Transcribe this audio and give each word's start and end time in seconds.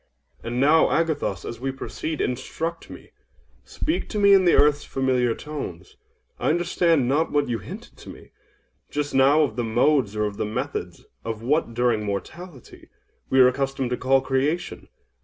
And 0.43 0.59
now, 0.59 0.89
Agathos, 0.89 1.45
as 1.45 1.59
we 1.59 1.71
proceed, 1.71 2.21
instruct 2.21 2.89
me!—speak 2.89 4.09
to 4.09 4.17
me 4.17 4.33
in 4.33 4.45
the 4.45 4.55
earth's 4.55 4.83
familiar 4.83 5.35
tones. 5.35 5.95
I 6.39 6.49
understand 6.49 7.07
not 7.07 7.31
what 7.31 7.47
you 7.47 7.59
hinted 7.59 7.97
to 7.97 8.09
me, 8.09 8.31
just 8.89 9.13
now, 9.13 9.43
of 9.43 9.57
the 9.57 9.63
modes 9.63 10.15
or 10.15 10.25
of 10.25 10.37
the 10.37 10.43
method 10.45 10.95
of 11.23 11.43
what, 11.43 11.75
during 11.75 12.03
mortality, 12.03 12.89
we 13.29 13.39
were 13.41 13.49
accustomed 13.49 13.91
to 13.91 13.95
call 13.97 14.21
Creation. 14.21 14.87